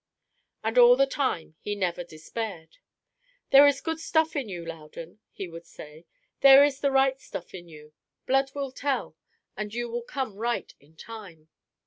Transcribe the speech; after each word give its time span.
And 0.63 0.79
all 0.79 0.95
the 0.95 1.05
time 1.05 1.53
he 1.59 1.75
never 1.75 2.03
despaired. 2.03 2.77
"There 3.51 3.67
is 3.67 3.81
good 3.81 3.99
stuff 3.99 4.35
in 4.35 4.49
you, 4.49 4.65
Loudon," 4.65 5.19
he 5.31 5.47
would 5.47 5.67
say; 5.67 6.07
"there 6.39 6.63
is 6.63 6.79
the 6.79 6.89
right 6.91 7.19
stuff 7.19 7.53
in 7.53 7.67
you. 7.67 7.93
Blood 8.25 8.49
will 8.55 8.71
tell, 8.71 9.15
and 9.55 9.71
you 9.75 9.91
will 9.91 10.01
come 10.01 10.37
right 10.37 10.73
in 10.79 10.95
time. 10.95 11.49